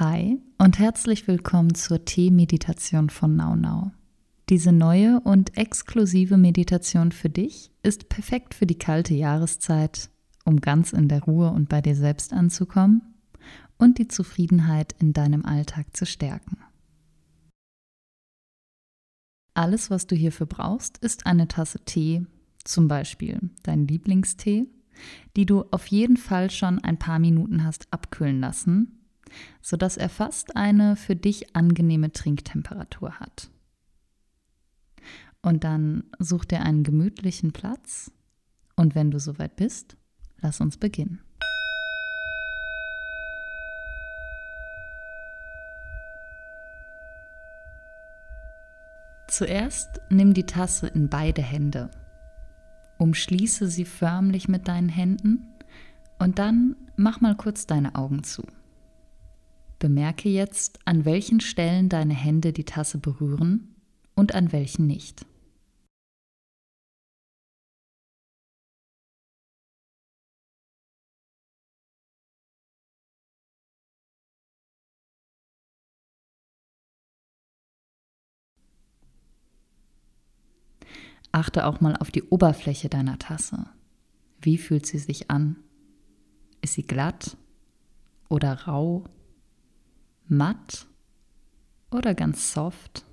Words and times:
Hi 0.00 0.38
und 0.56 0.78
herzlich 0.78 1.28
willkommen 1.28 1.74
zur 1.74 2.06
Tee-Meditation 2.06 3.10
von 3.10 3.36
NauNau. 3.36 3.92
Diese 4.48 4.72
neue 4.72 5.20
und 5.20 5.58
exklusive 5.58 6.38
Meditation 6.38 7.12
für 7.12 7.28
dich 7.28 7.70
ist 7.82 8.08
perfekt 8.08 8.54
für 8.54 8.64
die 8.64 8.78
kalte 8.78 9.12
Jahreszeit, 9.12 10.08
um 10.46 10.62
ganz 10.62 10.94
in 10.94 11.08
der 11.08 11.24
Ruhe 11.24 11.50
und 11.50 11.68
bei 11.68 11.82
dir 11.82 11.94
selbst 11.94 12.32
anzukommen 12.32 13.02
und 13.76 13.98
die 13.98 14.08
Zufriedenheit 14.08 14.94
in 14.98 15.12
deinem 15.12 15.44
Alltag 15.44 15.94
zu 15.94 16.06
stärken. 16.06 16.56
Alles, 19.52 19.90
was 19.90 20.06
du 20.06 20.16
hierfür 20.16 20.46
brauchst, 20.46 20.96
ist 20.96 21.26
eine 21.26 21.46
Tasse 21.46 21.84
Tee, 21.84 22.24
zum 22.64 22.88
Beispiel 22.88 23.50
dein 23.64 23.86
Lieblingstee, 23.86 24.64
die 25.36 25.44
du 25.44 25.66
auf 25.70 25.88
jeden 25.88 26.16
Fall 26.16 26.50
schon 26.50 26.78
ein 26.78 26.98
paar 26.98 27.18
Minuten 27.18 27.64
hast 27.64 27.86
abkühlen 27.90 28.40
lassen 28.40 28.96
sodass 29.60 29.96
er 29.96 30.08
fast 30.08 30.56
eine 30.56 30.96
für 30.96 31.16
dich 31.16 31.56
angenehme 31.56 32.12
Trinktemperatur 32.12 33.20
hat. 33.20 33.50
Und 35.42 35.64
dann 35.64 36.04
such 36.18 36.44
dir 36.44 36.60
einen 36.60 36.84
gemütlichen 36.84 37.52
Platz 37.52 38.10
und 38.76 38.94
wenn 38.94 39.10
du 39.10 39.18
soweit 39.18 39.56
bist, 39.56 39.96
lass 40.40 40.60
uns 40.60 40.76
beginnen. 40.76 41.20
Zuerst 49.30 50.00
nimm 50.10 50.34
die 50.34 50.44
Tasse 50.44 50.88
in 50.88 51.08
beide 51.08 51.40
Hände, 51.40 51.90
umschließe 52.98 53.68
sie 53.68 53.84
förmlich 53.84 54.48
mit 54.48 54.66
deinen 54.66 54.88
Händen 54.88 55.46
und 56.18 56.40
dann 56.40 56.74
mach 56.96 57.20
mal 57.20 57.36
kurz 57.36 57.66
deine 57.66 57.94
Augen 57.94 58.24
zu. 58.24 58.42
Bemerke 59.80 60.28
jetzt, 60.28 60.78
an 60.84 61.06
welchen 61.06 61.40
Stellen 61.40 61.88
deine 61.88 62.12
Hände 62.12 62.52
die 62.52 62.64
Tasse 62.64 62.98
berühren 62.98 63.74
und 64.14 64.34
an 64.34 64.52
welchen 64.52 64.86
nicht. 64.86 65.24
Achte 81.32 81.64
auch 81.64 81.80
mal 81.80 81.96
auf 81.96 82.10
die 82.10 82.24
Oberfläche 82.24 82.90
deiner 82.90 83.18
Tasse. 83.18 83.66
Wie 84.42 84.58
fühlt 84.58 84.84
sie 84.84 84.98
sich 84.98 85.30
an? 85.30 85.56
Ist 86.60 86.74
sie 86.74 86.82
glatt 86.82 87.38
oder 88.28 88.52
rau 88.52 89.04
matt 90.30 90.86
oder 91.90 92.14
ganz 92.14 92.52
soft. 92.52 93.04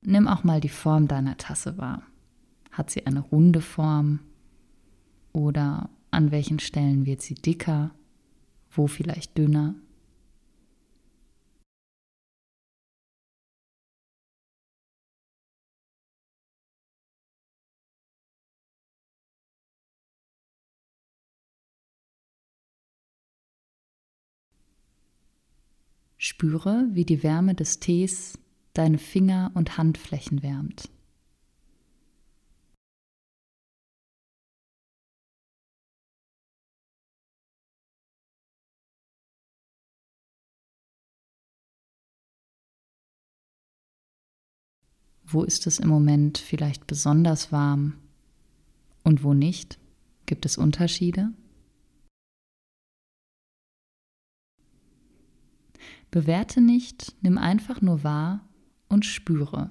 Nimm 0.00 0.26
auch 0.26 0.42
mal 0.42 0.60
die 0.60 0.70
Form 0.70 1.06
deiner 1.06 1.36
Tasse 1.36 1.76
wahr. 1.76 2.02
Hat 2.70 2.90
sie 2.90 3.04
eine 3.06 3.20
runde 3.20 3.60
Form? 3.60 4.20
Oder 5.34 5.90
an 6.10 6.30
welchen 6.30 6.60
Stellen 6.60 7.04
wird 7.04 7.20
sie 7.20 7.34
dicker? 7.34 7.90
Wo 8.70 8.86
vielleicht 8.86 9.36
dünner? 9.36 9.74
Spüre, 26.28 26.86
wie 26.92 27.06
die 27.06 27.22
Wärme 27.22 27.54
des 27.54 27.80
Tees 27.80 28.38
deine 28.74 28.98
Finger 28.98 29.50
und 29.54 29.78
Handflächen 29.78 30.42
wärmt. 30.42 30.90
Wo 45.24 45.44
ist 45.44 45.66
es 45.66 45.78
im 45.78 45.88
Moment 45.88 46.36
vielleicht 46.36 46.86
besonders 46.86 47.52
warm 47.52 47.94
und 49.02 49.24
wo 49.24 49.32
nicht? 49.32 49.78
Gibt 50.26 50.44
es 50.44 50.58
Unterschiede? 50.58 51.30
Bewerte 56.10 56.62
nicht, 56.62 57.14
nimm 57.20 57.36
einfach 57.36 57.82
nur 57.82 58.02
wahr 58.02 58.48
und 58.88 59.04
spüre. 59.04 59.70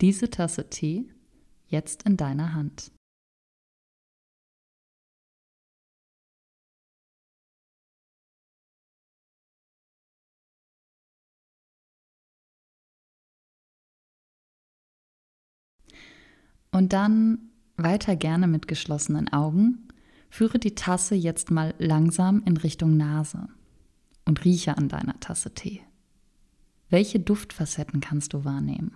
Diese 0.00 0.30
Tasse 0.30 0.70
Tee 0.70 1.10
jetzt 1.66 2.04
in 2.04 2.16
deiner 2.16 2.54
Hand. 2.54 2.92
Und 16.70 16.92
dann 16.92 17.50
weiter 17.76 18.14
gerne 18.14 18.46
mit 18.46 18.68
geschlossenen 18.68 19.32
Augen, 19.32 19.88
führe 20.30 20.60
die 20.60 20.76
Tasse 20.76 21.16
jetzt 21.16 21.50
mal 21.50 21.74
langsam 21.78 22.42
in 22.44 22.56
Richtung 22.56 22.96
Nase 22.96 23.48
und 24.28 24.44
rieche 24.44 24.76
an 24.76 24.88
deiner 24.88 25.18
Tasse 25.20 25.54
Tee. 25.54 25.80
Welche 26.90 27.18
Duftfacetten 27.18 28.00
kannst 28.00 28.34
du 28.34 28.44
wahrnehmen? 28.44 28.94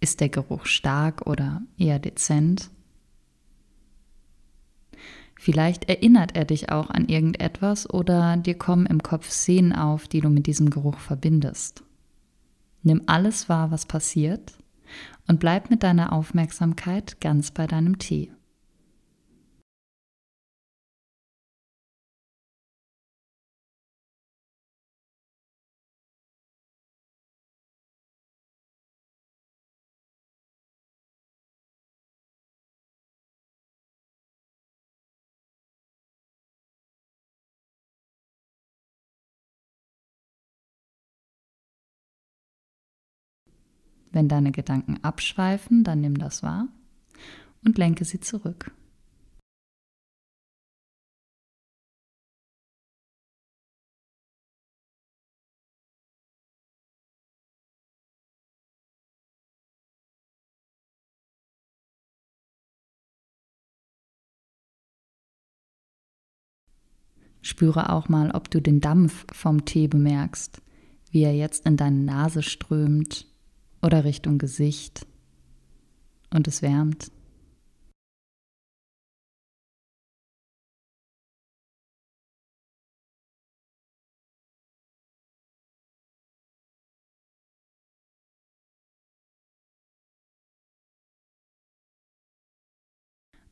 Ist 0.00 0.20
der 0.20 0.30
Geruch 0.30 0.64
stark 0.64 1.26
oder 1.26 1.60
eher 1.76 1.98
dezent? 1.98 2.70
Vielleicht 5.40 5.88
erinnert 5.88 6.34
er 6.34 6.44
dich 6.44 6.72
auch 6.72 6.90
an 6.90 7.06
irgendetwas 7.06 7.88
oder 7.88 8.36
dir 8.36 8.58
kommen 8.58 8.86
im 8.86 9.04
Kopf 9.04 9.30
Szenen 9.30 9.72
auf, 9.72 10.08
die 10.08 10.20
du 10.20 10.30
mit 10.30 10.48
diesem 10.48 10.68
Geruch 10.68 10.98
verbindest. 10.98 11.84
Nimm 12.82 13.02
alles 13.06 13.48
wahr, 13.48 13.70
was 13.70 13.86
passiert 13.86 14.58
und 15.28 15.38
bleib 15.38 15.70
mit 15.70 15.84
deiner 15.84 16.12
Aufmerksamkeit 16.12 17.20
ganz 17.20 17.52
bei 17.52 17.68
deinem 17.68 17.98
Tee. 17.98 18.32
Wenn 44.10 44.28
deine 44.28 44.52
Gedanken 44.52 44.98
abschweifen, 45.02 45.84
dann 45.84 46.00
nimm 46.00 46.18
das 46.18 46.42
wahr 46.42 46.68
und 47.64 47.78
lenke 47.78 48.04
sie 48.04 48.20
zurück. 48.20 48.72
Spüre 67.40 67.90
auch 67.90 68.08
mal, 68.08 68.30
ob 68.32 68.50
du 68.50 68.60
den 68.60 68.80
Dampf 68.80 69.24
vom 69.32 69.64
Tee 69.64 69.88
bemerkst, 69.88 70.60
wie 71.10 71.22
er 71.22 71.34
jetzt 71.34 71.66
in 71.66 71.76
deine 71.76 71.98
Nase 71.98 72.42
strömt 72.42 73.27
oder 73.82 74.04
Richtung 74.04 74.38
Gesicht 74.38 75.06
und 76.30 76.48
es 76.48 76.62
wärmt. 76.62 77.10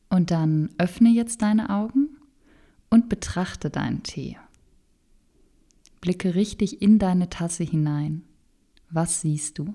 Und 0.09 0.31
dann 0.31 0.71
öffne 0.79 1.11
jetzt 1.11 1.43
deine 1.43 1.69
Augen 1.69 2.17
und 2.89 3.11
betrachte 3.11 3.69
deinen 3.69 4.03
Tee. 4.03 4.39
Blicke 6.01 6.35
richtig 6.35 6.81
in 6.81 6.99
deine 6.99 7.29
Tasse 7.29 7.65
hinein. 7.65 8.23
Was 8.89 9.21
siehst 9.21 9.59
du? 9.59 9.75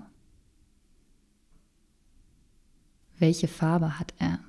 Welche 3.22 3.46
Farbe 3.46 4.00
hat 4.00 4.12
er? 4.18 4.40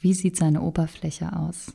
Wie 0.00 0.12
sieht 0.12 0.36
seine 0.36 0.60
Oberfläche 0.60 1.36
aus? 1.36 1.72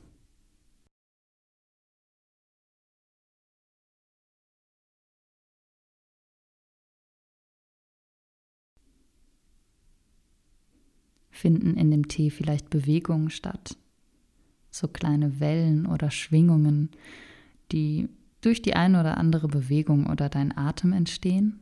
Finden 11.32 11.78
in 11.78 11.92
dem 11.92 12.10
Tee 12.10 12.30
vielleicht 12.30 12.70
Bewegungen 12.70 13.30
statt? 13.30 13.78
So 14.70 14.90
kleine 14.90 15.40
Wellen 15.40 15.86
oder 15.86 16.12
Schwingungen, 16.12 16.92
die 17.72 18.10
durch 18.46 18.62
die 18.62 18.76
eine 18.76 19.00
oder 19.00 19.18
andere 19.18 19.48
Bewegung 19.48 20.08
oder 20.08 20.30
dein 20.30 20.56
Atem 20.58 20.94
entstehen? 20.94 21.60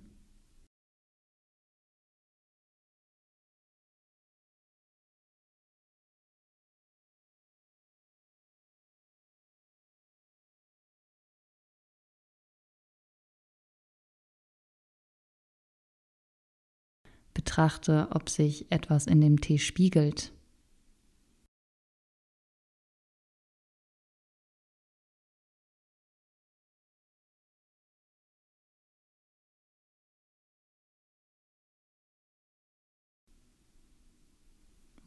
Betrachte, 17.34 18.10
ob 18.12 18.30
sich 18.30 18.72
etwas 18.72 19.08
in 19.08 19.22
dem 19.22 19.40
Tee 19.40 19.58
spiegelt. 19.58 20.32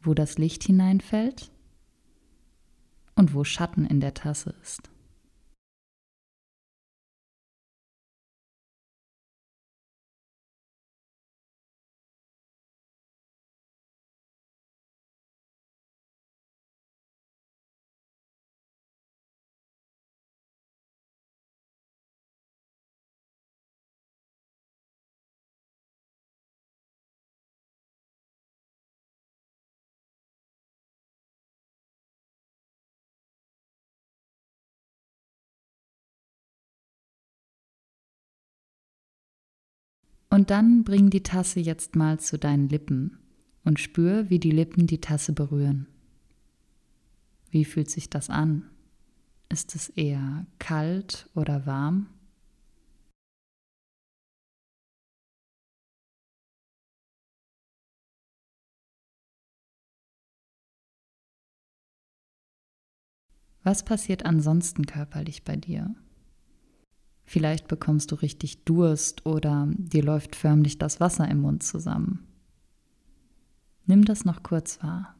Wo 0.05 0.13
das 0.13 0.37
Licht 0.37 0.63
hineinfällt 0.63 1.51
und 3.15 3.33
wo 3.33 3.43
Schatten 3.43 3.85
in 3.85 3.99
der 3.99 4.13
Tasse 4.13 4.55
ist. 4.61 4.89
Und 40.35 40.49
dann 40.49 40.83
bring 40.83 41.09
die 41.09 41.23
Tasse 41.23 41.61
jetzt 41.61 41.95
mal 41.95 42.19
zu 42.19 42.37
deinen 42.37 42.67
Lippen 42.67 43.19
und 43.63 43.79
spür, 43.79 44.29
wie 44.29 44.37
die 44.37 44.51
Lippen 44.51 44.85
die 44.85 44.99
Tasse 44.99 45.31
berühren. 45.31 45.87
Wie 47.51 47.63
fühlt 47.63 47.89
sich 47.89 48.09
das 48.09 48.29
an? 48.29 48.69
Ist 49.47 49.75
es 49.75 49.87
eher 49.87 50.45
kalt 50.59 51.29
oder 51.35 51.65
warm? 51.65 52.07
Was 63.63 63.85
passiert 63.85 64.25
ansonsten 64.25 64.85
körperlich 64.85 65.45
bei 65.45 65.55
dir? 65.55 65.95
Vielleicht 67.35 67.67
bekommst 67.67 68.13
du 68.13 68.15
richtig 68.15 68.63
Durst 68.63 69.25
oder 69.25 69.67
dir 69.75 70.01
läuft 70.01 70.37
förmlich 70.37 70.77
das 70.77 71.01
Wasser 71.01 71.27
im 71.27 71.41
Mund 71.41 71.63
zusammen. 71.63 72.25
Nimm 73.85 74.05
das 74.05 74.23
noch 74.23 74.41
kurz 74.41 74.81
wahr. 74.81 75.17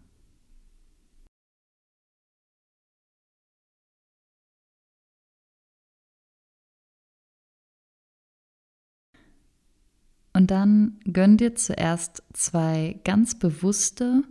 Und 10.32 10.52
dann 10.52 10.98
gönn 11.04 11.36
dir 11.36 11.56
zuerst 11.56 12.24
zwei 12.32 12.98
ganz 13.04 13.38
bewusste, 13.38 14.24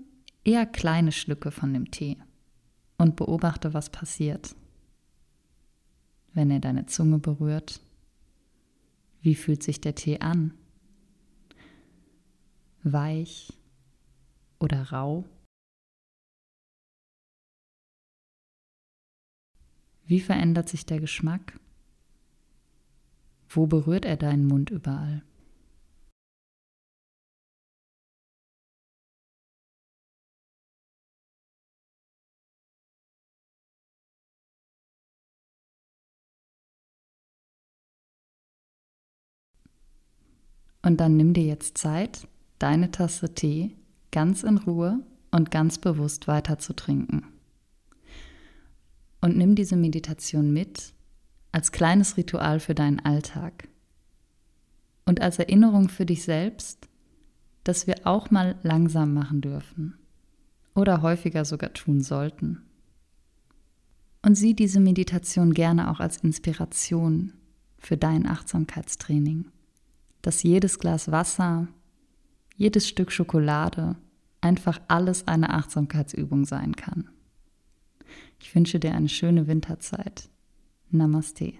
eher 0.42 0.64
kleine 0.64 1.12
Schlücke 1.12 1.50
von 1.50 1.74
dem 1.74 1.90
Tee 1.90 2.16
und 2.96 3.16
beobachte, 3.16 3.74
was 3.74 3.90
passiert 3.90 4.56
wenn 6.34 6.50
er 6.50 6.60
deine 6.60 6.86
Zunge 6.86 7.18
berührt? 7.18 7.80
Wie 9.22 9.34
fühlt 9.34 9.62
sich 9.62 9.80
der 9.80 9.94
Tee 9.94 10.20
an? 10.20 10.52
Weich 12.82 13.52
oder 14.58 14.82
rau? 14.92 15.24
Wie 20.06 20.20
verändert 20.20 20.68
sich 20.68 20.84
der 20.84 21.00
Geschmack? 21.00 21.58
Wo 23.48 23.66
berührt 23.66 24.04
er 24.04 24.16
deinen 24.16 24.46
Mund 24.46 24.68
überall? 24.68 25.22
Und 40.84 40.98
dann 40.98 41.16
nimm 41.16 41.32
dir 41.32 41.44
jetzt 41.44 41.78
Zeit, 41.78 42.28
deine 42.58 42.90
Tasse 42.90 43.34
Tee 43.34 43.74
ganz 44.12 44.42
in 44.42 44.58
Ruhe 44.58 45.00
und 45.30 45.50
ganz 45.50 45.78
bewusst 45.78 46.28
weiter 46.28 46.58
zu 46.58 46.74
trinken. 46.74 47.24
Und 49.22 49.38
nimm 49.38 49.54
diese 49.54 49.76
Meditation 49.76 50.52
mit 50.52 50.92
als 51.52 51.72
kleines 51.72 52.18
Ritual 52.18 52.60
für 52.60 52.74
deinen 52.74 53.00
Alltag 53.00 53.66
und 55.06 55.22
als 55.22 55.38
Erinnerung 55.38 55.88
für 55.88 56.04
dich 56.04 56.22
selbst, 56.22 56.86
dass 57.64 57.86
wir 57.86 58.06
auch 58.06 58.30
mal 58.30 58.56
langsam 58.62 59.14
machen 59.14 59.40
dürfen 59.40 59.94
oder 60.74 61.00
häufiger 61.00 61.46
sogar 61.46 61.72
tun 61.72 62.02
sollten. 62.02 62.60
Und 64.20 64.34
sieh 64.34 64.54
diese 64.54 64.80
Meditation 64.80 65.54
gerne 65.54 65.90
auch 65.90 66.00
als 66.00 66.18
Inspiration 66.18 67.32
für 67.78 67.96
dein 67.96 68.26
Achtsamkeitstraining 68.26 69.46
dass 70.26 70.42
jedes 70.42 70.78
Glas 70.78 71.10
Wasser, 71.10 71.68
jedes 72.56 72.88
Stück 72.88 73.12
Schokolade, 73.12 73.96
einfach 74.40 74.80
alles 74.88 75.26
eine 75.26 75.50
Achtsamkeitsübung 75.50 76.44
sein 76.44 76.76
kann. 76.76 77.10
Ich 78.40 78.54
wünsche 78.54 78.78
dir 78.78 78.94
eine 78.94 79.08
schöne 79.08 79.46
Winterzeit. 79.46 80.28
Namaste. 80.90 81.54